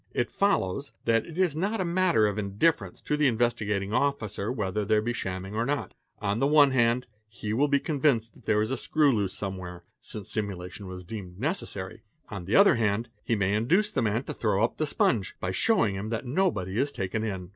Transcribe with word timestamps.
It 0.15 0.31
follows 0.31 0.93
that 1.05 1.27
it 1.27 1.37
is 1.37 1.55
nota 1.55 1.85
matter 1.85 2.25
of 2.25 2.39
indifference 2.39 3.01
to 3.01 3.15
the 3.15 3.27
Investigating_ 3.27 3.91
Officer 3.93 4.51
whether 4.51 4.83
there 4.83 4.99
be 4.99 5.13
shamming 5.13 5.53
or 5.53 5.63
not; 5.63 5.93
on 6.17 6.39
the 6.39 6.47
one 6.47 6.71
hand, 6.71 7.05
he 7.27 7.53
will 7.53 7.67
be 7.67 7.79
convinced 7.79 8.33
that 8.33 8.45
there 8.47 8.63
is 8.63 8.71
a 8.71 8.77
screw 8.77 9.15
loose 9.15 9.33
somewhere, 9.35 9.83
since 9.99 10.27
simulation 10.31 10.89
has 10.89 11.03
_been 11.05 11.07
deemed 11.07 11.39
necessary; 11.39 12.01
on 12.29 12.45
the 12.45 12.55
other 12.55 12.77
hand, 12.77 13.09
he 13.23 13.35
may 13.35 13.53
induce 13.53 13.91
the 13.91 14.01
man 14.01 14.23
to 14.23 14.33
throw 14.33 14.63
up 14.63 14.77
the 14.77 14.87
sponge, 14.87 15.35
by 15.39 15.51
showing 15.51 15.93
him 15.93 16.09
that 16.09 16.25
nobody 16.25 16.79
is 16.79 16.91
taken 16.91 17.23
in. 17.23 17.49